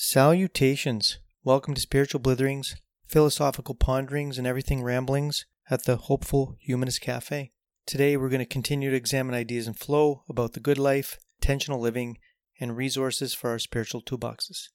[0.00, 1.18] Salutations.
[1.42, 2.76] Welcome to Spiritual Blitherings,
[3.08, 7.50] Philosophical Ponderings, and Everything Ramblings at the Hopeful Humanist Cafe.
[7.84, 11.80] Today we're going to continue to examine ideas and flow about the good life, intentional
[11.80, 12.16] living,
[12.60, 14.68] and resources for our spiritual toolboxes.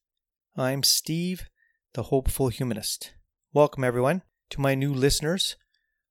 [0.58, 1.46] I'm Steve,
[1.94, 3.14] the Hopeful Humanist.
[3.54, 4.24] Welcome, everyone.
[4.50, 5.56] To my new listeners,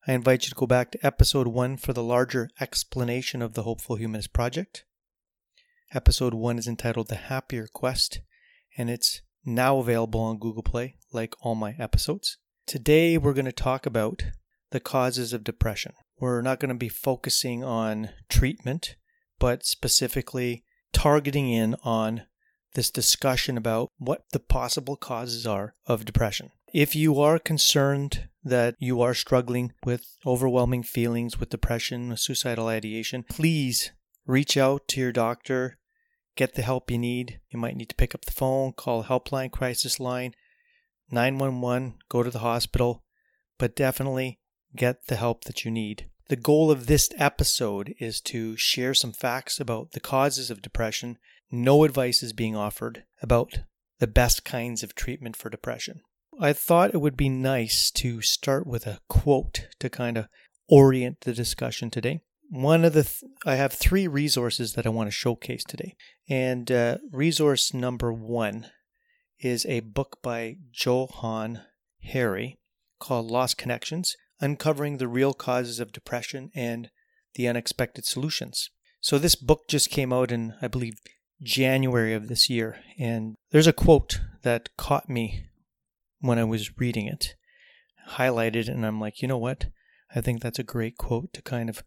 [0.08, 3.64] I invite you to go back to episode one for the larger explanation of the
[3.64, 4.86] Hopeful Humanist Project.
[5.92, 8.22] Episode one is entitled The Happier Quest
[8.76, 12.38] and it's now available on Google Play, like all my episodes.
[12.66, 14.22] Today, we're going to talk about
[14.70, 15.92] the causes of depression.
[16.18, 18.96] We're not going to be focusing on treatment,
[19.38, 22.22] but specifically targeting in on
[22.74, 26.50] this discussion about what the possible causes are of depression.
[26.72, 33.24] If you are concerned that you are struggling with overwhelming feelings with depression, suicidal ideation,
[33.28, 33.92] please
[34.26, 35.78] reach out to your doctor
[36.36, 37.40] get the help you need.
[37.50, 40.34] You might need to pick up the phone, call helpline crisis line,
[41.10, 43.04] 911, go to the hospital,
[43.58, 44.38] but definitely
[44.74, 46.08] get the help that you need.
[46.28, 51.18] The goal of this episode is to share some facts about the causes of depression.
[51.50, 53.60] No advice is being offered about
[53.98, 56.00] the best kinds of treatment for depression.
[56.40, 60.28] I thought it would be nice to start with a quote to kind of
[60.68, 62.22] orient the discussion today
[62.52, 65.96] one of the th- I have three resources that I want to showcase today,
[66.28, 68.66] and uh, resource number one
[69.40, 71.62] is a book by Johann
[72.12, 72.58] Hari
[73.00, 76.90] called Lost Connections: Uncovering the Real Causes of Depression and
[77.36, 78.68] the Unexpected Solutions.
[79.00, 80.98] So this book just came out in I believe
[81.42, 85.46] January of this year, and there's a quote that caught me
[86.20, 87.34] when I was reading it,
[88.10, 89.68] highlighted, and I'm like, you know what?
[90.14, 91.82] I think that's a great quote to kind of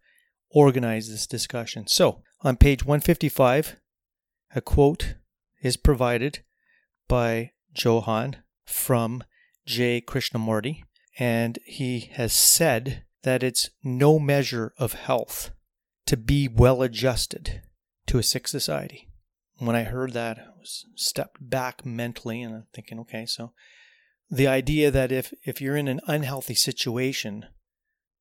[0.51, 1.87] organize this discussion.
[1.87, 3.77] So, on page 155,
[4.53, 5.15] a quote
[5.61, 6.39] is provided
[7.07, 9.23] by Johann from
[9.65, 10.01] J.
[10.01, 10.83] Krishnamurti,
[11.17, 15.51] and he has said that it's no measure of health
[16.05, 17.61] to be well adjusted
[18.07, 19.09] to a sick society.
[19.57, 23.53] When I heard that, I was stepped back mentally and I'm thinking, okay, so
[24.29, 27.45] the idea that if, if you're in an unhealthy situation,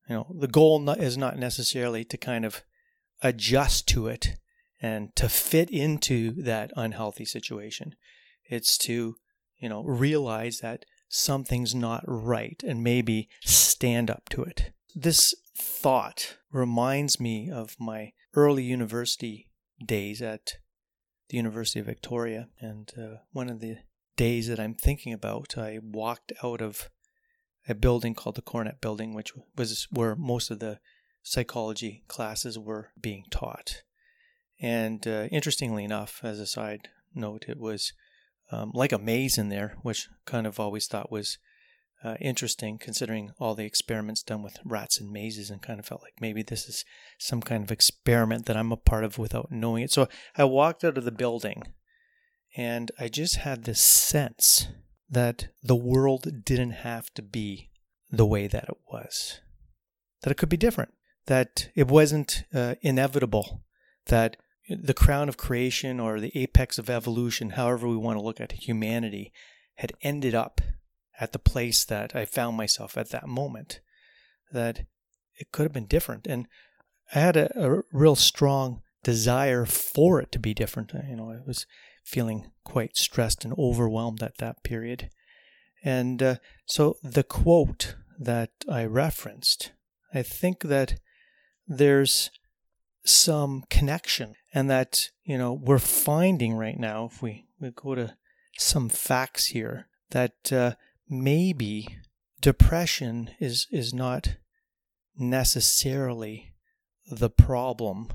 [0.07, 2.63] you know, the goal is not necessarily to kind of
[3.21, 4.35] adjust to it
[4.81, 7.95] and to fit into that unhealthy situation.
[8.45, 9.15] It's to,
[9.57, 14.71] you know, realize that something's not right and maybe stand up to it.
[14.93, 19.49] This thought reminds me of my early university
[19.83, 20.57] days at
[21.29, 22.49] the University of Victoria.
[22.59, 23.77] And uh, one of the
[24.15, 26.89] days that I'm thinking about, I walked out of
[27.67, 30.79] a building called the Cornett Building, which was where most of the
[31.23, 33.81] psychology classes were being taught.
[34.61, 37.93] And uh, interestingly enough, as a side note, it was
[38.51, 41.37] um, like a maze in there, which kind of always thought was
[42.03, 46.03] uh, interesting considering all the experiments done with rats and mazes and kind of felt
[46.03, 46.85] like maybe this is
[47.17, 49.91] some kind of experiment that I'm a part of without knowing it.
[49.91, 51.63] So I walked out of the building
[52.55, 54.67] and I just had this sense
[55.09, 57.69] that the world didn't have to be
[58.09, 59.41] the way that it was,
[60.21, 60.93] that it could be different,
[61.27, 63.63] that it wasn't uh, inevitable,
[64.07, 68.41] that the crown of creation or the apex of evolution, however we want to look
[68.41, 69.31] at humanity,
[69.75, 70.61] had ended up
[71.19, 73.79] at the place that I found myself at that moment,
[74.51, 74.85] that
[75.37, 76.27] it could have been different.
[76.27, 76.47] And
[77.13, 80.91] I had a, a real strong desire for it to be different.
[81.07, 81.65] You know, it was
[82.05, 85.09] feeling quite stressed and overwhelmed at that period.
[85.83, 86.35] And uh,
[86.65, 89.71] so the quote that I referenced,
[90.13, 90.99] I think that
[91.67, 92.29] there's
[93.03, 98.15] some connection and that, you know, we're finding right now, if we, we go to
[98.57, 100.71] some facts here, that uh,
[101.09, 101.97] maybe
[102.39, 104.37] depression is, is not
[105.17, 106.53] necessarily
[107.09, 108.09] the problem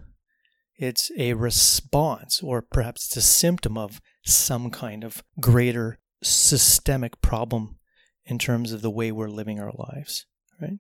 [0.80, 7.77] it's a response, or perhaps it's a symptom of some kind of greater systemic problem
[8.24, 10.24] in terms of the way we're living our lives,
[10.59, 10.78] right?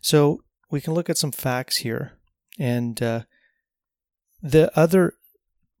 [0.00, 2.12] So we can look at some facts here.
[2.56, 3.22] And uh,
[4.40, 5.14] the other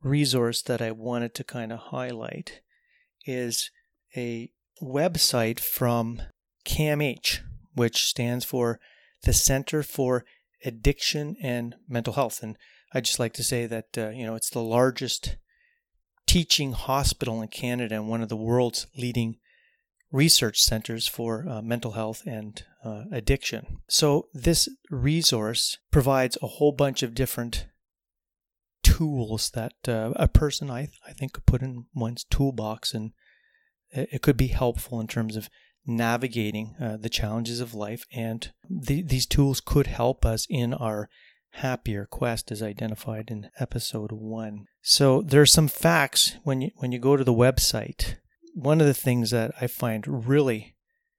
[0.02, 2.62] resource that I wanted to kind of highlight
[3.26, 3.70] is
[4.16, 4.50] a
[4.82, 6.20] website from
[6.66, 7.42] CAMH,
[7.74, 8.80] which stands for
[9.22, 10.24] the Center for
[10.64, 12.42] Addiction and Mental Health.
[12.42, 12.56] And
[12.94, 15.36] I'd just like to say that uh, you know it's the largest
[16.26, 19.36] teaching hospital in Canada and one of the world's leading
[20.10, 23.78] research centers for uh, mental health and uh, addiction.
[23.88, 27.66] So this resource provides a whole bunch of different
[28.82, 33.12] tools that uh, a person I I think could put in one's toolbox and
[33.92, 35.50] it could be helpful in terms of
[35.86, 38.04] navigating uh, the challenges of life.
[38.12, 41.08] And the, these tools could help us in our
[41.56, 44.66] happier quest as identified in episode one.
[44.80, 48.16] So there are some facts when you, when you go to the website.
[48.54, 50.74] One of the things that I find really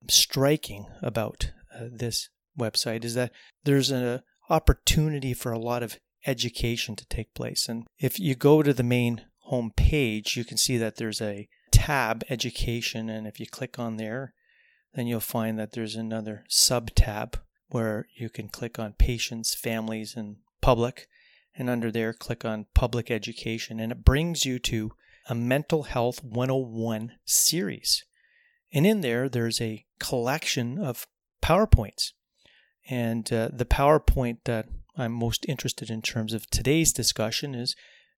[0.10, 3.32] striking about uh, this website is that
[3.64, 7.68] there's an opportunity for a lot of education to take place.
[7.68, 11.48] And if you go to the main home page, you can see that there's a
[11.72, 14.34] tab, Education, and if you click on there,
[14.94, 17.40] then you'll find that there's another sub tab
[17.74, 21.08] where you can click on Patients, Families, and Public.
[21.56, 24.92] And under there, click on Public Education, and it brings you to
[25.28, 28.04] a Mental Health 101 series.
[28.72, 31.08] And in there, there's a collection of
[31.42, 32.12] PowerPoints.
[32.90, 37.76] And uh, the PowerPoint that I'm most interested in terms of today's discussion is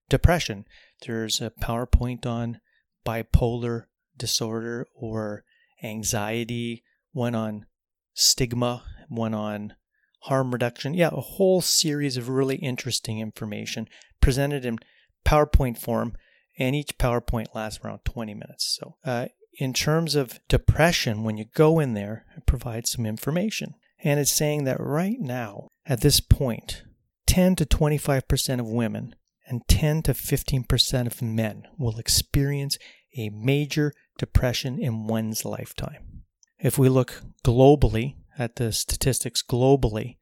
[0.10, 0.66] depression.
[1.06, 2.60] There's a PowerPoint on
[3.06, 3.86] bipolar
[4.18, 5.46] disorder or
[5.82, 7.68] anxiety, one on
[8.14, 9.74] stigma, one on
[10.22, 10.94] harm reduction.
[10.94, 13.88] Yeah, a whole series of really interesting information
[14.22, 14.80] presented in
[15.26, 16.14] PowerPoint form,
[16.58, 18.78] and each PowerPoint lasts around 20 minutes.
[18.80, 23.76] So, uh, in terms of depression, when you go in there, it provides some information.
[24.04, 26.84] And it's saying that right now, at this point,
[27.28, 29.16] 10 to 25% of women
[29.48, 32.78] and 10 to 15% of men will experience
[33.18, 36.24] a major depression in one's lifetime.
[36.60, 40.18] If we look globally at the statistics globally,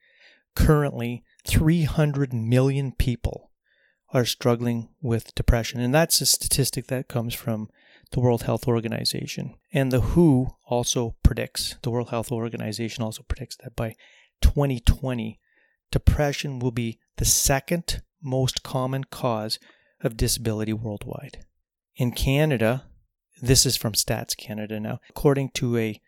[0.55, 3.51] currently 300 million people
[4.13, 5.79] are struggling with depression.
[5.79, 7.69] And that's a statistic that comes from
[8.11, 9.55] the World Health Organization.
[9.73, 13.95] And the WHO also predicts, the World Health Organization also predicts that by
[14.41, 15.39] 2020,
[15.91, 19.57] depression will be the second most common cause
[20.01, 21.45] of disability worldwide.
[21.95, 22.85] In Canada,
[23.41, 25.99] this is from Stats Canada now, according to a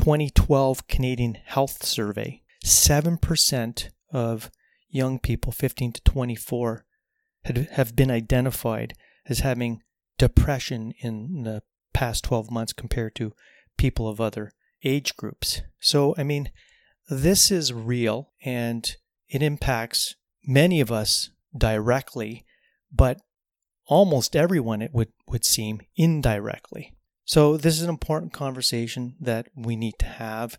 [0.00, 4.50] 2012 Canadian Health Survey, 7% of
[4.88, 6.86] young people 15 to 24
[7.44, 8.94] had, have been identified
[9.26, 9.82] as having
[10.16, 11.62] depression in the
[11.92, 13.34] past 12 months compared to
[13.76, 14.52] people of other
[14.82, 15.60] age groups.
[15.80, 16.50] So, I mean,
[17.10, 18.96] this is real and
[19.28, 20.16] it impacts
[20.46, 22.46] many of us directly,
[22.90, 23.20] but
[23.84, 26.94] almost everyone, it would, would seem, indirectly.
[27.24, 30.58] So, this is an important conversation that we need to have.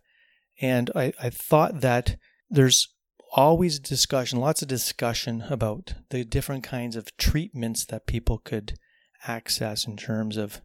[0.62, 2.18] And I, I thought that
[2.50, 2.90] there's
[3.34, 8.78] always discussion, lots of discussion about the different kinds of treatments that people could
[9.28, 10.62] access in terms of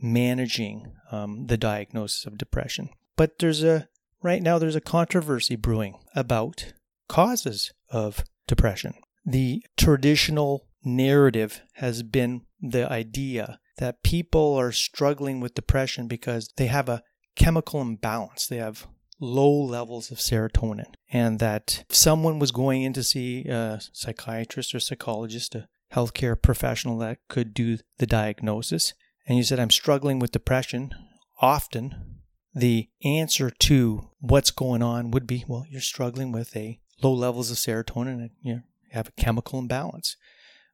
[0.00, 2.90] managing um, the diagnosis of depression.
[3.16, 3.88] But there's a
[4.22, 6.72] right now there's a controversy brewing about
[7.08, 8.94] causes of depression
[9.24, 16.66] the traditional narrative has been the idea that people are struggling with depression because they
[16.66, 17.02] have a
[17.34, 18.46] chemical imbalance.
[18.46, 18.86] They have
[19.20, 20.94] low levels of serotonin.
[21.10, 26.40] And that if someone was going in to see a psychiatrist or psychologist, a healthcare
[26.40, 28.94] professional that could do the diagnosis,
[29.26, 30.94] and you said, I'm struggling with depression,
[31.40, 32.20] often
[32.54, 37.50] the answer to what's going on would be, well, you're struggling with a low levels
[37.50, 40.16] of serotonin and you're have a chemical imbalance.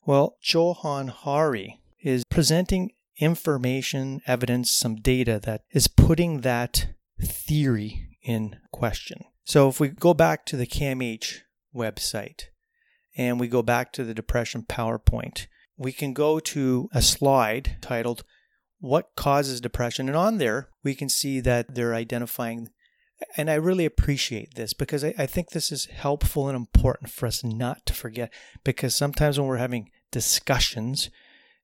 [0.06, 6.88] Well, Johann Hari is presenting information, evidence, some data that is putting that
[7.21, 9.25] theory in question.
[9.45, 11.40] So if we go back to the CAMH
[11.75, 12.45] website
[13.16, 18.25] and we go back to the depression PowerPoint, we can go to a slide titled
[18.78, 20.09] What Causes Depression?
[20.09, 22.69] And on there, we can see that they're identifying
[23.37, 27.26] and I really appreciate this because I, I, think this is helpful and important for
[27.26, 28.33] us not to forget.
[28.64, 31.11] Because sometimes when we're having discussions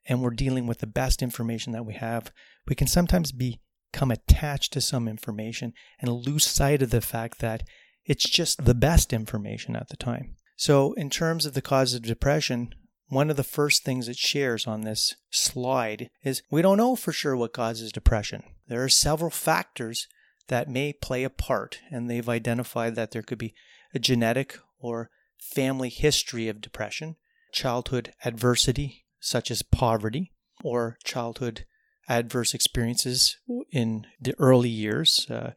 [0.09, 2.33] and we're dealing with the best information that we have,
[2.69, 7.65] we can sometimes become attached to some information and lose sight of the fact that
[8.05, 10.37] it's just the best information at the time.
[10.57, 12.75] So, in terms of the cause of depression,
[13.09, 17.13] one of the first things it shares on this slide is we don't know for
[17.13, 18.43] sure what causes depression.
[18.69, 20.09] There are several factors
[20.49, 23.55] that may play a part, and they've identified that there could be
[23.95, 27.17] a genetic or family history of depression,
[27.53, 30.33] childhood adversity, such as poverty,
[30.63, 31.67] or childhood
[32.09, 33.37] adverse experiences
[33.71, 35.53] in the early years, uh,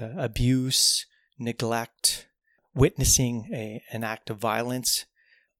[0.00, 1.06] uh, abuse,
[1.38, 2.28] neglect,
[2.74, 5.06] witnessing a, an act of violence.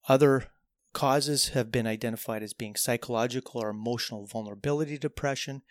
[0.09, 0.49] Other
[0.93, 5.63] causes have been identified as being psychological or emotional vulnerability depression,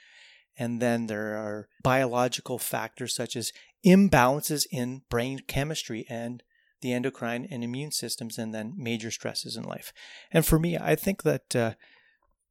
[0.58, 3.51] and then there are biological factors such as
[3.86, 6.44] imbalances in brain chemistry and
[6.81, 9.93] the endocrine and immune systems, and then major stresses in life.
[10.31, 11.73] And for me, I think that uh,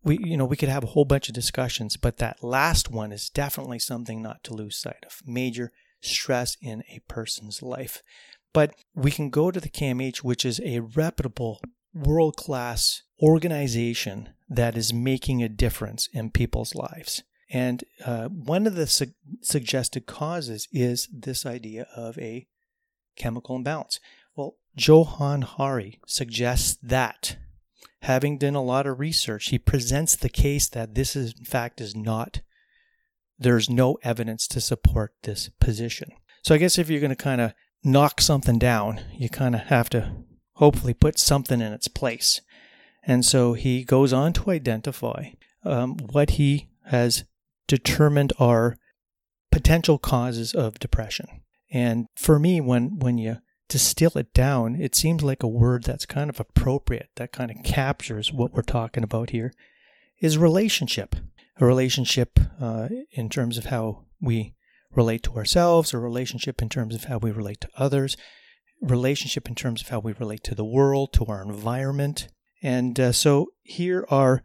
[0.02, 3.12] we you know we could have a whole bunch of discussions, but that last one
[3.12, 5.20] is definitely something not to lose sight of.
[5.26, 8.02] Major stress in a person's life.
[8.52, 11.60] But we can go to the CAMH, which is a reputable,
[11.94, 17.22] world class organization that is making a difference in people's lives.
[17.50, 22.46] And uh, one of the su- suggested causes is this idea of a
[23.16, 24.00] chemical imbalance.
[24.76, 27.36] Well, Johann Hari suggests that.
[28.02, 31.80] Having done a lot of research, he presents the case that this is, in fact,
[31.80, 32.40] is not,
[33.38, 36.10] there's no evidence to support this position.
[36.42, 37.52] So I guess if you're going to kind of
[37.84, 40.12] knock something down, you kind of have to
[40.54, 42.40] hopefully put something in its place.
[43.02, 45.30] And so he goes on to identify
[45.64, 47.24] um, what he has
[47.66, 48.76] determined are
[49.52, 51.42] potential causes of depression.
[51.70, 53.38] And for me, when, when you
[53.70, 57.62] distill it down, it seems like a word that's kind of appropriate, that kind of
[57.64, 59.54] captures what we're talking about here,
[60.20, 61.16] is relationship.
[61.58, 64.54] A relationship uh, in terms of how we
[64.94, 68.16] relate to ourselves, a relationship in terms of how we relate to others,
[68.82, 72.28] relationship in terms of how we relate to the world, to our environment.
[72.62, 74.42] And uh, so here are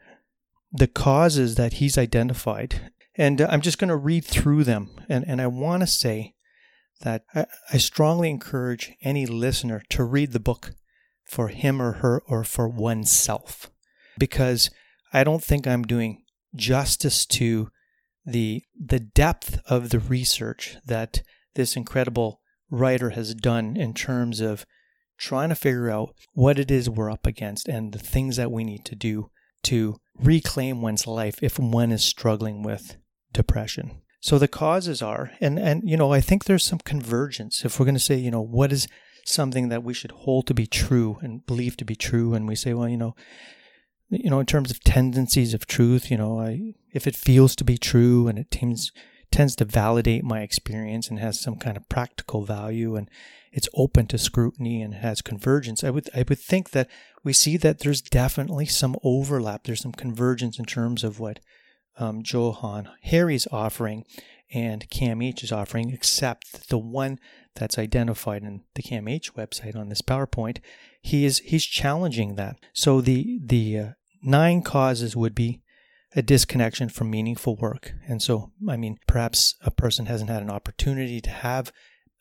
[0.71, 2.91] the causes that he's identified.
[3.15, 4.91] And uh, I'm just going to read through them.
[5.09, 6.34] And, and I want to say
[7.01, 10.73] that I, I strongly encourage any listener to read the book
[11.25, 13.71] for him or her or for oneself
[14.17, 14.69] because
[15.11, 16.23] I don't think I'm doing
[16.55, 17.69] justice to
[18.25, 21.21] the the depth of the research that
[21.55, 24.65] this incredible writer has done in terms of
[25.17, 28.63] trying to figure out what it is we're up against and the things that we
[28.63, 29.29] need to do
[29.63, 32.97] to reclaim one's life if one is struggling with
[33.31, 34.01] depression.
[34.25, 37.63] So the causes are, and, and, you know, I think there's some convergence.
[37.63, 38.87] If we're going to say, you know, what is
[39.23, 42.55] something that we should hold to be true and believe to be true, and we
[42.55, 43.15] say, well, you know,
[44.09, 47.63] you know, in terms of tendencies of truth, you know, I, if it feels to
[47.63, 48.91] be true and it tends,
[49.29, 53.07] tends to validate my experience and has some kind of practical value and
[53.51, 56.89] it's open to scrutiny and has convergence, I would, I would think that
[57.23, 59.65] we see that there's definitely some overlap.
[59.65, 61.41] There's some convergence in terms of what
[61.97, 64.05] um, Johann Hari's offering
[64.53, 67.19] and CAMH is offering, except the one
[67.55, 70.59] that's identified in the CAMH website on this PowerPoint,
[71.01, 72.57] he is he's challenging that.
[72.73, 73.89] So the the uh,
[74.21, 75.61] nine causes would be
[76.15, 80.51] a disconnection from meaningful work, and so I mean perhaps a person hasn't had an
[80.51, 81.71] opportunity to have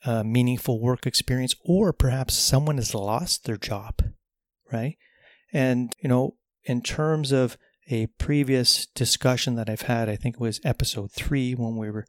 [0.05, 4.01] a meaningful work experience, or perhaps someone has lost their job,
[4.71, 4.97] right?
[5.53, 7.57] And you know, in terms of
[7.89, 10.09] a previous discussion that I've had.
[10.09, 12.05] I think it was episode three when we were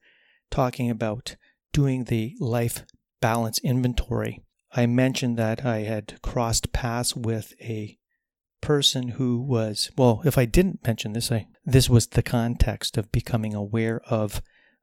[0.50, 1.36] talking about
[1.72, 2.84] doing the life
[3.20, 4.42] balance inventory.
[4.72, 7.98] I mentioned that I had crossed paths with a
[8.62, 13.12] person who was well if i didn't mention this i this was the context of
[13.12, 14.42] becoming aware of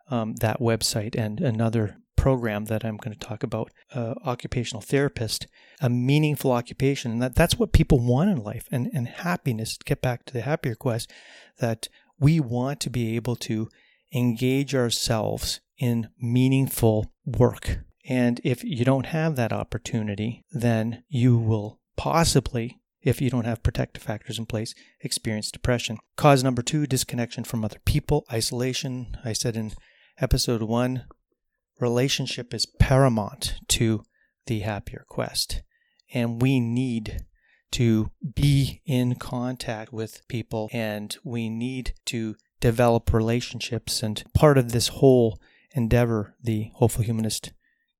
[0.10, 5.46] um, that website and another program that I'm going to talk about, uh, occupational therapist,
[5.82, 7.12] a meaningful occupation.
[7.12, 9.78] And that, that's what people want in life and, and happiness.
[9.84, 11.12] Get back to the happier quest
[11.60, 13.68] that we want to be able to
[14.16, 17.80] engage ourselves in meaningful work.
[18.08, 23.64] And if you don't have that opportunity, then you will possibly, if you don't have
[23.64, 25.98] protective factors in place, experience depression.
[26.16, 29.18] Cause number two disconnection from other people, isolation.
[29.26, 29.74] I said in
[30.22, 31.04] episode one,
[31.84, 34.04] relationship is paramount to
[34.48, 35.62] the happier quest.
[36.14, 37.26] And we need
[37.72, 44.02] to be in contact with people and we need to develop relationships.
[44.02, 45.40] And part of this whole
[45.74, 47.52] endeavor, the Hopeful Humanist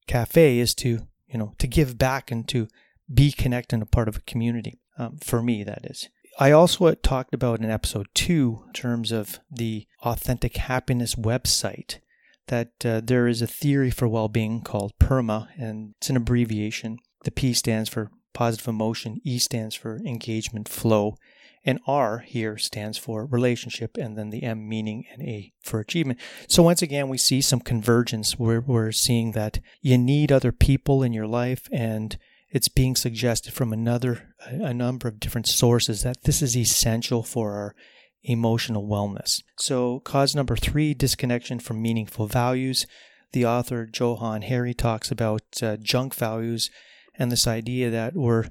[0.08, 2.68] Cafe, is to, you know, to give back and to
[3.14, 4.80] be connected and a part of a community.
[4.98, 6.08] Um, for me, that is.
[6.40, 12.00] I also talked about in episode two in terms of the Authentic Happiness website
[12.48, 16.98] that uh, there is a theory for well being called PERMA, and it's an abbreviation.
[17.24, 21.16] The P stands for positive emotion, E stands for engagement flow,
[21.64, 26.20] and R here stands for relationship, and then the M meaning and A for achievement.
[26.48, 31.04] So once again, we see some convergence where we're seeing that you need other people
[31.04, 32.18] in your life, and
[32.50, 37.54] it's being suggested from another a number of different sources that this is essential for
[37.54, 37.76] our
[38.24, 39.44] emotional wellness.
[39.58, 42.86] So, cause number three disconnection from meaningful values.
[43.34, 46.70] The author Johann Hari talks about uh, junk values
[47.16, 48.50] and this idea that we're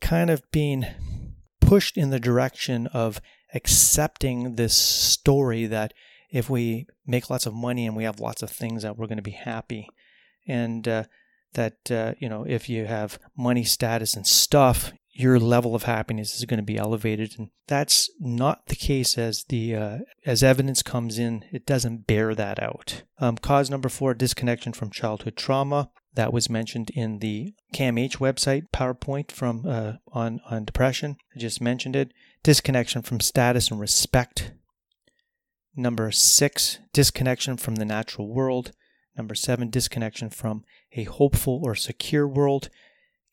[0.00, 0.86] kind of being
[1.60, 3.20] pushed in the direction of
[3.54, 5.92] accepting this story that
[6.30, 9.16] if we make lots of money and we have lots of things that we're going
[9.16, 9.88] to be happy
[10.46, 11.04] and uh,
[11.54, 16.34] that uh, you know if you have money status and stuff your level of happiness
[16.34, 20.82] is going to be elevated and that's not the case as the uh, as evidence
[20.82, 25.90] comes in it doesn't bear that out um, cause number four disconnection from childhood trauma
[26.14, 31.16] that was mentioned in the CAMH website PowerPoint from uh, on on depression.
[31.34, 32.12] I just mentioned it.
[32.42, 34.52] Disconnection from status and respect.
[35.74, 38.72] Number six, disconnection from the natural world.
[39.16, 42.68] Number seven, disconnection from a hopeful or secure world.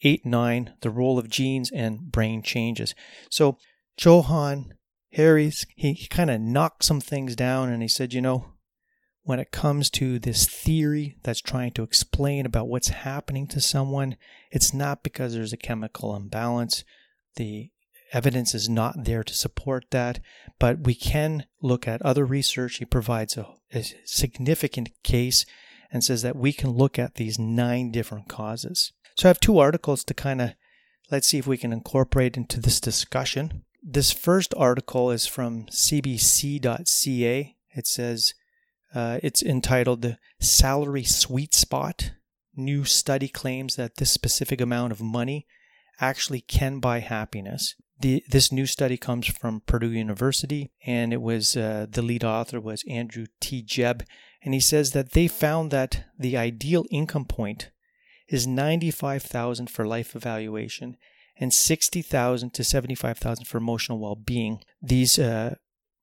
[0.02, 2.96] Eight, nine, the role of genes and brain changes.
[3.30, 3.58] So
[3.98, 4.74] Johann
[5.12, 8.46] Hari's, he, he kind of knocked some things down and he said, you know,
[9.24, 14.16] when it comes to this theory that's trying to explain about what's happening to someone,
[14.52, 16.84] it's not because there's a chemical imbalance.
[17.36, 17.70] The
[18.12, 20.20] evidence is not there to support that,
[20.58, 22.78] but we can look at other research.
[22.78, 25.46] He provides a, a significant case
[25.92, 28.94] and says that we can look at these nine different causes.
[29.16, 30.52] So I have two articles to kind of
[31.12, 33.64] let's see if we can incorporate into this discussion.
[33.82, 37.56] This first article is from cbc.ca.
[37.72, 38.34] It says
[38.94, 42.12] uh, it's entitled The Salary Sweet Spot.
[42.56, 45.48] New study claims that this specific amount of money
[46.02, 47.76] actually can buy happiness.
[48.00, 52.60] The, this new study comes from Purdue University, and it was uh, the lead author
[52.60, 53.62] was Andrew T.
[53.62, 54.04] Jebb,
[54.42, 57.72] and he says that they found that the ideal income point
[58.30, 60.98] is 95,000 for life evaluation
[61.38, 64.62] and 60,000 to 75,000 for emotional well-being.
[64.82, 65.56] These uh,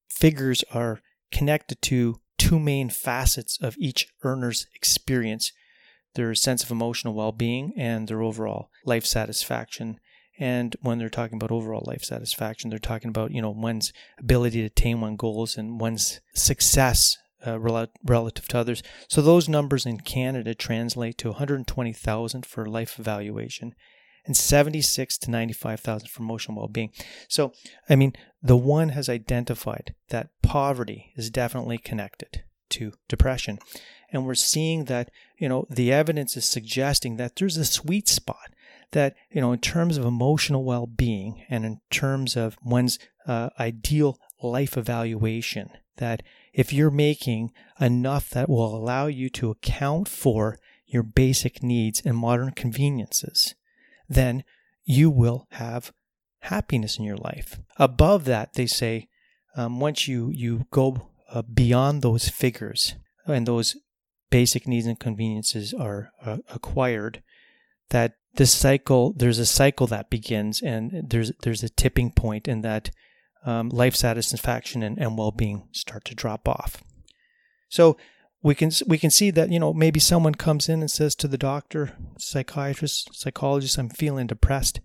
[0.08, 5.52] figures are connected to two main facets of each earner's experience
[6.16, 10.00] their sense of emotional well being and their overall life satisfaction.
[10.38, 14.60] And when they're talking about overall life satisfaction, they're talking about, you know, one's ability
[14.60, 17.16] to attain one's goals and one's success
[17.46, 18.82] uh, rel- relative to others.
[19.08, 23.74] So those numbers in Canada translate to 120,000 for life evaluation
[24.26, 26.90] and 76 to 95,000 for emotional well-being.
[27.28, 27.52] So,
[27.88, 28.12] I mean,
[28.42, 33.58] the one has identified that poverty is definitely connected to depression.
[34.10, 38.52] And we're seeing that, you know, the evidence is suggesting that there's a sweet spot
[38.92, 44.18] that, you know, in terms of emotional well-being and in terms of one's uh, ideal
[44.42, 46.22] life evaluation, that
[46.56, 52.16] if you're making enough that will allow you to account for your basic needs and
[52.16, 53.54] modern conveniences,
[54.08, 54.42] then
[54.82, 55.92] you will have
[56.40, 57.60] happiness in your life.
[57.76, 59.06] Above that, they say,
[59.54, 62.94] um, once you, you go uh, beyond those figures
[63.26, 63.76] and those
[64.30, 67.22] basic needs and conveniences are uh, acquired,
[67.90, 72.62] that this cycle, there's a cycle that begins and there's, there's a tipping point in
[72.62, 72.90] that
[73.46, 76.82] um, life satisfaction and, and well-being start to drop off.
[77.68, 77.96] So
[78.42, 81.28] we can we can see that you know maybe someone comes in and says to
[81.28, 84.80] the doctor, psychiatrist, psychologist, I'm feeling depressed,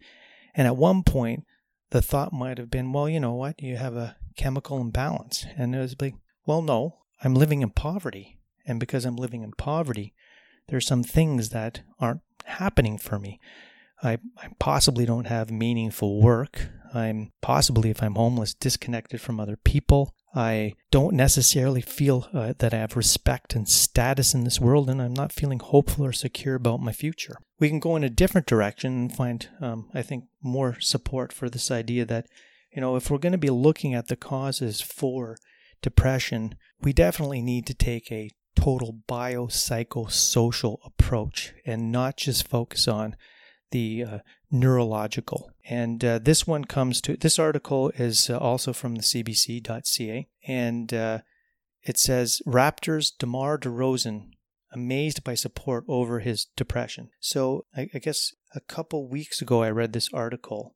[0.56, 1.44] and at one point
[1.90, 5.76] the thought might have been, well, you know what, you have a chemical imbalance, and
[5.76, 10.14] it was like, well, no, I'm living in poverty, and because I'm living in poverty,
[10.70, 13.40] there's some things that aren't happening for me.
[14.02, 16.70] I, I possibly don't have meaningful work.
[16.94, 20.14] I'm possibly, if I'm homeless, disconnected from other people.
[20.34, 25.02] I don't necessarily feel uh, that I have respect and status in this world, and
[25.02, 27.36] I'm not feeling hopeful or secure about my future.
[27.60, 31.50] We can go in a different direction and find, um, I think, more support for
[31.50, 32.28] this idea that,
[32.74, 35.38] you know, if we're going to be looking at the causes for
[35.82, 43.16] depression, we definitely need to take a total biopsychosocial approach and not just focus on
[43.72, 44.20] the uh,
[44.52, 45.52] neurological.
[45.66, 50.94] And uh, this one comes to this article is uh, also from the CBC.ca, and
[50.94, 51.20] uh,
[51.84, 54.32] it says Raptors DeMar DeRozan
[54.74, 57.10] amazed by support over his depression.
[57.20, 60.76] So I, I guess a couple weeks ago I read this article,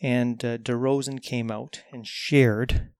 [0.00, 2.90] and uh, DeRozan came out and shared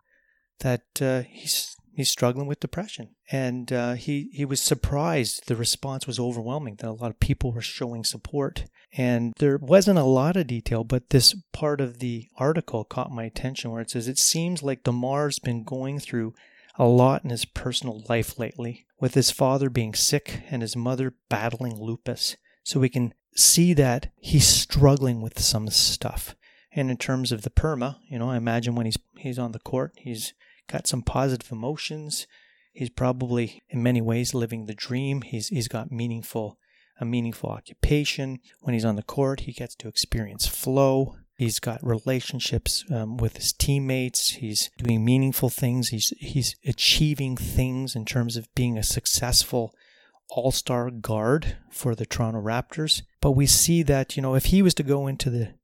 [0.60, 5.46] that uh, he's he's struggling with depression, and uh, he he was surprised.
[5.46, 6.76] The response was overwhelming.
[6.76, 10.84] That a lot of people were showing support, and there wasn't a lot of detail.
[10.84, 14.84] But this part of the article caught my attention, where it says it seems like
[14.84, 16.34] DeMar's been going through
[16.76, 21.14] a lot in his personal life lately, with his father being sick and his mother
[21.28, 22.36] battling lupus.
[22.64, 26.34] So we can see that he's struggling with some stuff.
[26.72, 29.60] And in terms of the PERMA, you know, I imagine when he's he's on the
[29.60, 30.34] court, he's
[30.70, 32.26] got some positive emotions.
[32.72, 35.22] He's probably in many ways living the dream.
[35.22, 36.58] He's he's got meaningful
[37.00, 38.38] a meaningful occupation.
[38.60, 41.16] When he's on the court, he gets to experience flow.
[41.36, 44.30] He's got relationships um, with his teammates.
[44.30, 45.88] He's doing meaningful things.
[45.88, 49.74] He's he's achieving things in terms of being a successful
[50.30, 53.02] all-star guard for the Toronto Raptors.
[53.20, 55.54] But we see that you know if he was to go into the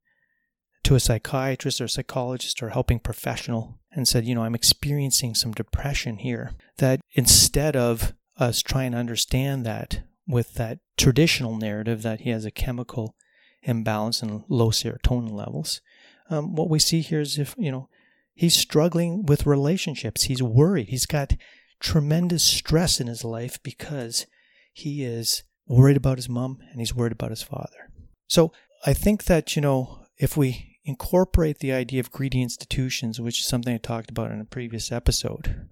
[0.83, 5.51] to a psychiatrist or psychologist or helping professional and said, you know, I'm experiencing some
[5.51, 12.21] depression here, that instead of us trying to understand that with that traditional narrative that
[12.21, 13.15] he has a chemical
[13.63, 15.81] imbalance and low serotonin levels,
[16.29, 17.89] um, what we see here is if, you know,
[18.33, 20.23] he's struggling with relationships.
[20.23, 20.87] He's worried.
[20.87, 21.35] He's got
[21.79, 24.25] tremendous stress in his life because
[24.71, 27.89] he is worried about his mom and he's worried about his father.
[28.27, 28.53] So
[28.85, 33.45] I think that, you know, if we incorporate the idea of greedy institutions, which is
[33.45, 35.69] something I talked about in a previous episode,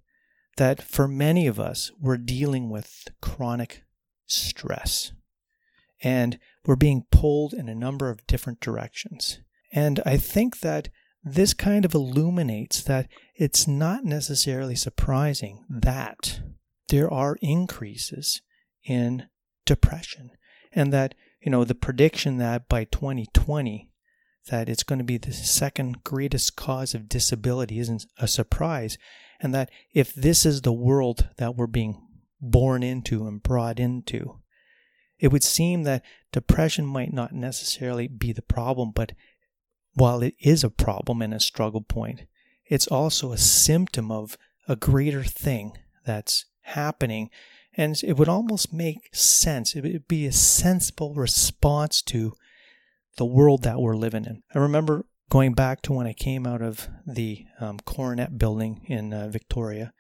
[0.57, 3.83] that for many of us, we're dealing with chronic
[4.25, 5.13] stress
[6.01, 9.39] and we're being pulled in a number of different directions.
[9.71, 10.89] And I think that
[11.23, 16.39] this kind of illuminates that it's not necessarily surprising that
[16.87, 18.41] there are increases
[18.83, 19.27] in
[19.65, 20.31] depression
[20.71, 23.88] and that you know the prediction that by 2020
[24.47, 28.97] that it's going to be the second greatest cause of disability isn't a surprise
[29.41, 32.05] and that if this is the world that we're being
[32.41, 34.39] born into and brought into
[35.19, 39.11] it would seem that depression might not necessarily be the problem but
[39.99, 42.21] while it is a problem and a struggle point,
[42.65, 45.73] it's also a symptom of a greater thing
[46.05, 47.29] that's happening.
[47.75, 49.75] And it would almost make sense.
[49.75, 52.33] It would be a sensible response to
[53.17, 54.43] the world that we're living in.
[54.53, 59.13] I remember going back to when I came out of the um, Cornett building in
[59.13, 59.93] uh, Victoria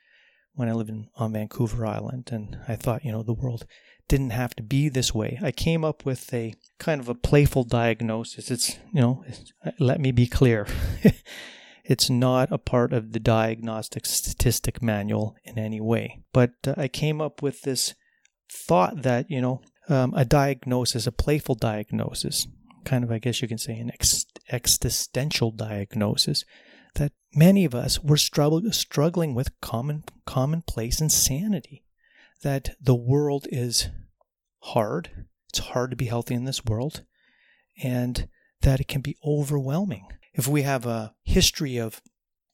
[0.53, 2.29] when I lived in, on Vancouver Island.
[2.31, 3.65] And I thought, you know, the world
[4.07, 5.39] didn't have to be this way.
[5.41, 8.49] I came up with a kind of a playful diagnosis.
[8.49, 9.23] It's, you know,
[9.63, 10.67] uh, let me be clear.
[11.85, 16.21] it's not a part of the diagnostic statistic manual in any way.
[16.33, 17.93] But uh, I came up with this
[18.51, 22.47] thought that, you know, um, a diagnosis, a playful diagnosis,
[22.85, 26.45] kind of, I guess you can say, an ex- existential diagnosis,
[26.95, 31.83] that many of us were strugg- struggling with common commonplace insanity
[32.41, 33.89] that the world is
[34.59, 35.25] hard.
[35.49, 37.03] It's hard to be healthy in this world,
[37.81, 38.27] and
[38.61, 40.07] that it can be overwhelming.
[40.33, 42.01] If we have a history of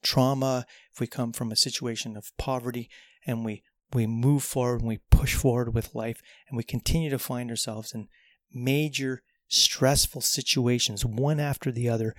[0.03, 2.89] trauma, if we come from a situation of poverty
[3.25, 7.19] and we, we move forward and we push forward with life and we continue to
[7.19, 8.07] find ourselves in
[8.53, 12.15] major stressful situations, one after the other,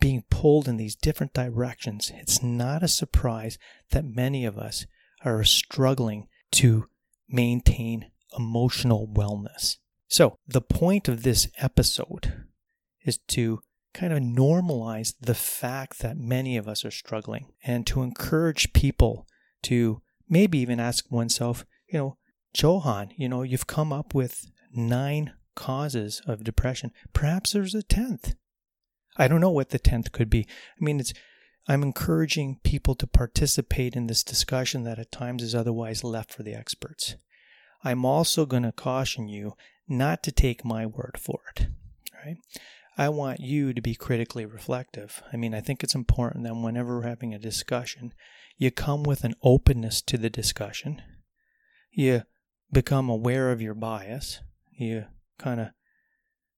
[0.00, 3.58] being pulled in these different directions, it's not a surprise
[3.90, 4.86] that many of us
[5.24, 6.86] are struggling to
[7.28, 9.76] maintain emotional wellness.
[10.08, 12.44] So, the point of this episode
[13.04, 13.60] is to
[13.92, 19.26] kind of normalize the fact that many of us are struggling and to encourage people
[19.62, 22.16] to maybe even ask oneself, you know,
[22.54, 26.92] Johann, you know, you've come up with nine causes of depression.
[27.12, 28.36] Perhaps there's a tenth.
[29.16, 30.46] I don't know what the tenth could be.
[30.80, 31.12] I mean, it's
[31.66, 36.44] I'm encouraging people to participate in this discussion that at times is otherwise left for
[36.44, 37.16] the experts.
[37.82, 39.54] I'm also going to caution you
[39.88, 41.66] not to take my word for it.
[42.24, 42.36] Right?
[42.96, 45.22] I want you to be critically reflective.
[45.32, 48.14] I mean, I think it's important that whenever we're having a discussion,
[48.56, 51.02] you come with an openness to the discussion.
[51.90, 52.22] You
[52.72, 54.40] become aware of your bias.
[54.72, 55.06] You
[55.38, 55.68] kind of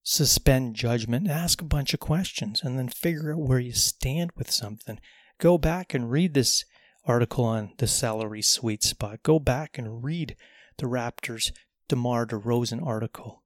[0.03, 4.51] suspend judgment, ask a bunch of questions, and then figure out where you stand with
[4.51, 4.99] something.
[5.39, 6.65] Go back and read this
[7.05, 9.23] article on the salary sweet spot.
[9.23, 10.37] Go back and read
[10.79, 11.53] the Raptors'
[11.89, 13.43] DeMar DeRozan article.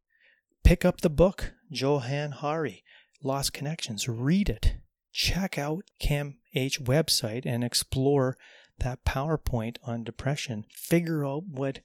[0.62, 2.84] Pick up the book, Johann Hari,
[3.22, 4.08] Lost Connections.
[4.08, 4.76] Read it.
[5.12, 6.34] Check out CAMH
[6.82, 8.36] website and explore
[8.78, 10.64] that PowerPoint on depression.
[10.70, 11.80] Figure out what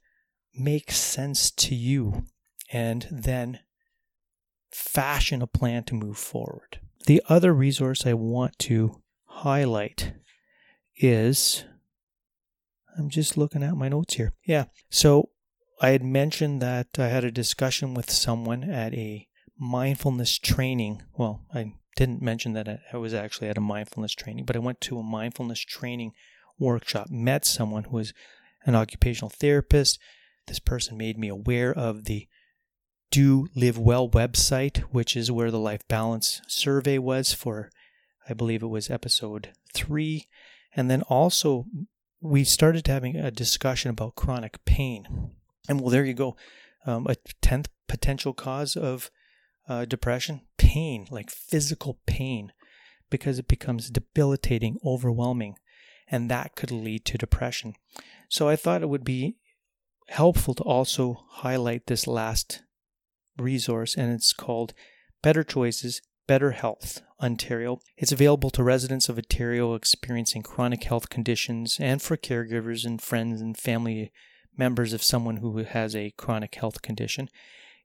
[0.56, 2.24] makes sense to you
[2.72, 3.60] and then
[4.72, 6.80] fashion a plan to move forward.
[7.06, 10.14] The other resource I want to highlight
[10.96, 11.64] is
[12.98, 14.34] I'm just looking at my notes here.
[14.46, 14.66] Yeah.
[14.90, 15.30] So
[15.82, 19.28] I had mentioned that I had a discussion with someone at a
[19.58, 21.04] mindfulness training.
[21.18, 24.82] Well, I didn't mention that I was actually at a mindfulness training, but I went
[24.82, 26.12] to a mindfulness training
[26.58, 28.14] workshop, met someone who was
[28.66, 30.00] an occupational therapist.
[30.48, 32.28] This person made me aware of the
[33.12, 37.72] Do Live Well website, which is where the life balance survey was for,
[38.30, 40.28] I believe it was episode three.
[40.76, 41.66] And then also,
[42.22, 45.32] we started having a discussion about chronic pain.
[45.68, 46.38] And well, there you go.
[46.86, 49.10] Um, a tenth potential cause of
[49.68, 52.54] uh, depression pain, like physical pain,
[53.10, 55.56] because it becomes debilitating, overwhelming,
[56.12, 57.74] and that could lead to depression.
[58.30, 59.38] So I thought it would be
[60.10, 62.62] helpful to also highlight this last
[63.40, 64.74] resource, and it's called
[65.22, 67.80] Better Choices, Better Health Ontario.
[67.98, 73.42] It's available to residents of Ontario experiencing chronic health conditions and for caregivers and friends
[73.42, 74.12] and family
[74.56, 77.30] members of someone who has a chronic health condition.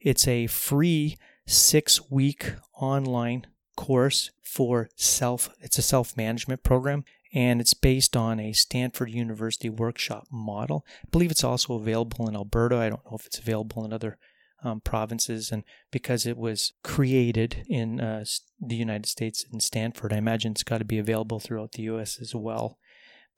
[0.01, 7.61] It's a free six week online course for self, it's a self management program and
[7.61, 10.87] it's based on a Stanford University workshop model.
[11.05, 12.77] I believe it's also available in Alberta.
[12.77, 14.19] I don't know if it's available in other
[14.65, 15.53] um, provinces.
[15.53, 18.25] And because it was created in uh,
[18.61, 22.19] the United States in Stanford, I imagine it's got to be available throughout the U.S.
[22.21, 22.79] as well.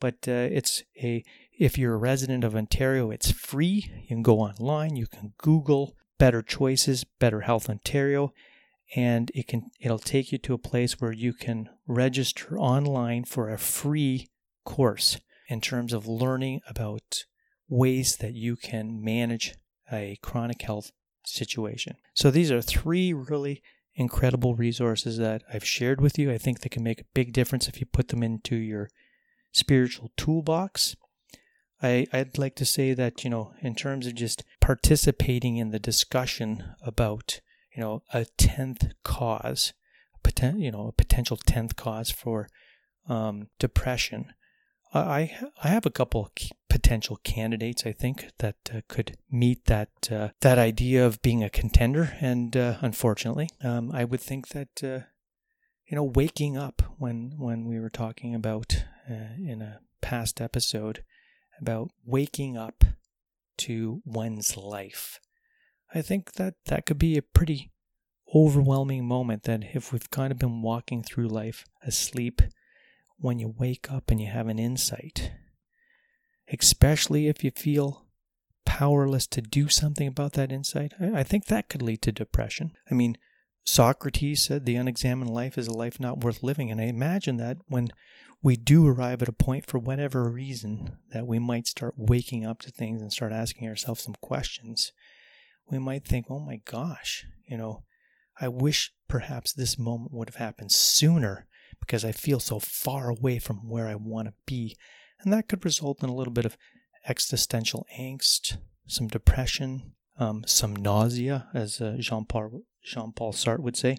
[0.01, 1.25] But uh, it's a
[1.59, 3.91] if you're a resident of Ontario, it's free.
[4.03, 4.95] You can go online.
[4.95, 8.33] You can Google Better Choices, Better Health Ontario,
[8.95, 13.51] and it can it'll take you to a place where you can register online for
[13.51, 14.29] a free
[14.65, 17.25] course in terms of learning about
[17.69, 19.55] ways that you can manage
[19.91, 20.93] a chronic health
[21.27, 21.97] situation.
[22.15, 23.63] So these are three really
[23.95, 26.31] incredible resources that I've shared with you.
[26.31, 28.91] I think they can make a big difference if you put them into your
[29.53, 30.97] spiritual toolbox.
[31.83, 35.79] I, I'd like to say that, you know, in terms of just participating in the
[35.79, 37.41] discussion about,
[37.75, 39.73] you know, a tenth cause,
[40.15, 42.49] a poten- you know, a potential tenth cause for
[43.09, 44.33] um, depression,
[44.95, 46.31] I I have a couple
[46.77, 51.49] potential candidates I think that uh, could meet that uh, that idea of being a
[51.49, 55.07] contender, and uh, unfortunately, um, I would think that uh,
[55.87, 61.03] you know waking up when when we were talking about uh, in a past episode
[61.59, 62.85] about waking up
[63.57, 65.19] to one's life.
[65.95, 67.73] I think that that could be a pretty
[68.35, 72.43] overwhelming moment that if we've kind of been walking through life asleep
[73.17, 75.33] when you wake up and you have an insight,
[76.53, 78.07] especially if you feel
[78.65, 80.93] powerless to do something about that insight.
[81.01, 82.73] I, think that could lead to depression.
[82.91, 83.17] I mean,
[83.65, 86.71] Socrates said the unexamined life is a life not worth living.
[86.71, 87.89] And I imagine that when
[88.43, 92.61] we do arrive at a point, for whatever reason, that we might start waking up
[92.61, 94.93] to things and start asking ourselves some questions,
[95.69, 97.83] we might think, oh my gosh, you know,
[98.41, 101.47] I wish perhaps this moment would have happened sooner
[101.81, 104.77] because I feel so far away from where I want to be.
[105.21, 106.57] And that could result in a little bit of
[107.09, 113.77] existential angst, some depression, um, some nausea, as uh, Jean Paul Jean Paul Sartre would
[113.77, 113.99] say.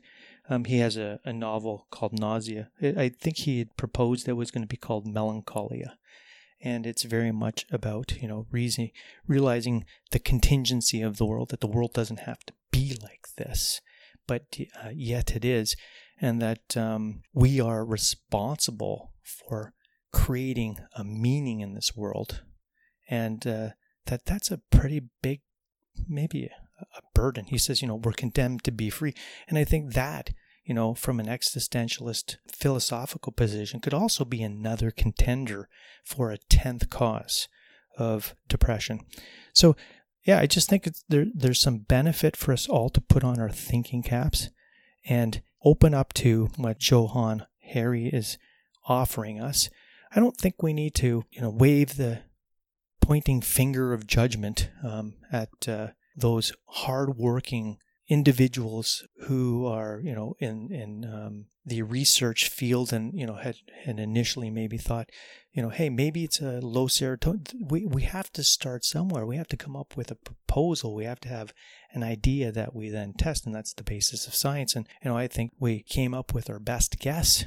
[0.49, 2.69] Um, he has a, a novel called Nausea.
[2.81, 5.97] I think he had proposed that it was going to be called Melancholia,
[6.61, 8.91] and it's very much about you know reason,
[9.27, 13.81] realizing the contingency of the world that the world doesn't have to be like this,
[14.25, 15.75] but uh, yet it is,
[16.21, 19.73] and that um, we are responsible for
[20.11, 22.41] creating a meaning in this world,
[23.09, 23.69] and uh,
[24.05, 25.41] that that's a pretty big,
[26.07, 27.45] maybe a, burden.
[27.45, 29.13] He says, you know, we're condemned to be free,
[29.47, 30.31] and I think that
[30.67, 35.69] you know, from an existentialist philosophical position, could also be another contender
[36.03, 37.47] for a tenth cause
[37.97, 38.99] of depression.
[39.53, 39.77] So,
[40.25, 43.49] yeah, I just think there, there's some benefit for us all to put on our
[43.49, 44.49] thinking caps
[45.05, 48.37] and open up to what Johann Hari is
[48.89, 49.69] offering us.
[50.15, 52.21] I don't think we need to, you know, wave the
[53.01, 57.77] pointing finger of judgment um, at uh, those hardworking
[58.09, 63.55] individuals who are, you know, in in um, the research field and you know had
[63.85, 65.09] and initially maybe thought,
[65.51, 67.69] you know, hey, maybe it's a low serotonin.
[67.69, 69.25] We we have to start somewhere.
[69.25, 70.95] We have to come up with a proposal.
[70.95, 71.53] We have to have
[71.93, 74.75] an idea that we then test, and that's the basis of science.
[74.75, 77.45] And you know, I think we came up with our best guess,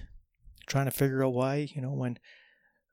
[0.66, 1.68] trying to figure out why.
[1.74, 2.18] You know, when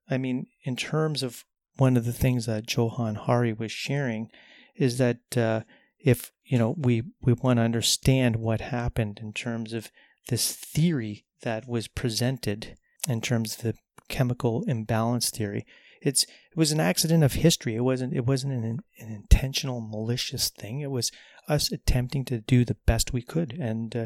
[0.10, 1.46] I mean, in terms of
[1.78, 4.30] one of the things that Johann Hari was sharing,
[4.76, 5.62] is that uh,
[6.00, 9.92] if you know we we want to understand what happened in terms of
[10.30, 13.74] this theory that was presented in terms of the
[14.08, 15.66] chemical imbalance theory.
[16.02, 17.76] It's it was an accident of history.
[17.76, 20.82] It wasn't it wasn't an, an intentional malicious thing.
[20.82, 21.12] It was
[21.48, 23.54] us attempting to do the best we could.
[23.54, 24.06] And uh,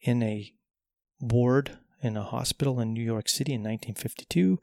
[0.00, 0.52] in a
[1.20, 4.58] ward in a hospital in New York City in 1952,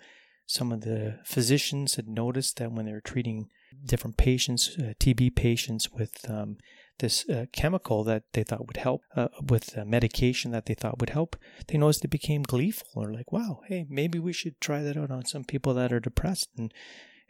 [0.49, 3.51] some of the physicians had noticed that when they were treating
[3.85, 6.57] different patients, uh, TB patients, with um,
[6.97, 11.11] this uh, chemical that they thought would help, uh, with medication that they thought would
[11.11, 11.35] help,
[11.67, 15.11] they noticed they became gleeful or like, wow, hey, maybe we should try that out
[15.11, 16.49] on some people that are depressed.
[16.57, 16.73] And,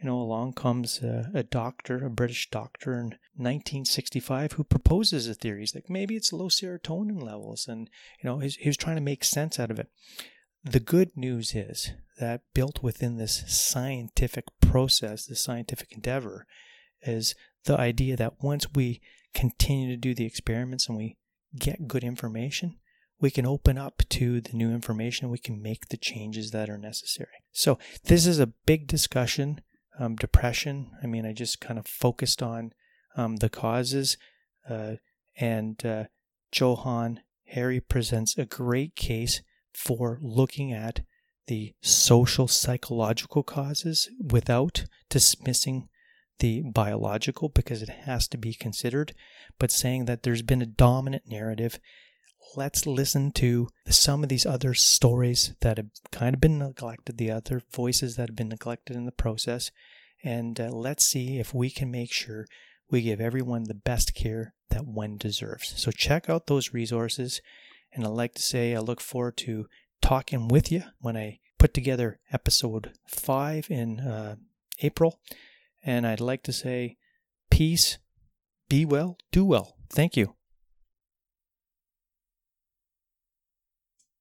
[0.01, 5.33] you know, along comes a, a doctor, a British doctor in 1965 who proposes a
[5.33, 5.59] theory.
[5.59, 7.67] He's like, maybe it's low serotonin levels.
[7.67, 7.89] And,
[8.23, 9.89] you know, he was trying to make sense out of it.
[10.63, 16.45] The good news is that built within this scientific process, this scientific endeavor,
[17.01, 19.01] is the idea that once we
[19.33, 21.17] continue to do the experiments and we
[21.57, 22.77] get good information,
[23.21, 25.29] we can open up to the new information.
[25.29, 27.43] We can make the changes that are necessary.
[27.51, 29.61] So, this is a big discussion.
[29.97, 30.91] Um, depression.
[31.03, 32.71] I mean, I just kind of focused on
[33.17, 34.17] um, the causes.
[34.69, 34.95] Uh,
[35.37, 36.05] and uh,
[36.53, 37.21] Johann
[37.53, 39.41] Hari presents a great case
[39.73, 41.01] for looking at
[41.47, 45.89] the social psychological causes without dismissing
[46.39, 49.13] the biological because it has to be considered,
[49.57, 51.79] but saying that there's been a dominant narrative.
[52.55, 57.31] Let's listen to some of these other stories that have kind of been neglected, the
[57.31, 59.71] other voices that have been neglected in the process,
[60.23, 62.45] and uh, let's see if we can make sure
[62.89, 65.73] we give everyone the best care that one deserves.
[65.77, 67.41] So check out those resources,
[67.93, 69.67] and I'd like to say I look forward to
[70.01, 74.35] talking with you when I put together episode five in uh,
[74.81, 75.19] April.
[75.83, 76.97] And I'd like to say,
[77.49, 77.97] peace,
[78.69, 79.75] be well, do well.
[79.89, 80.35] Thank you.